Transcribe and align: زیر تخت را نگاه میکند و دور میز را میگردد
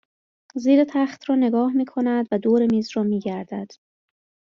زیر 0.55 0.83
تخت 0.83 1.29
را 1.29 1.35
نگاه 1.35 1.73
میکند 1.73 2.27
و 2.31 2.37
دور 2.37 2.67
میز 2.71 2.89
را 2.95 3.03
میگردد 3.03 3.67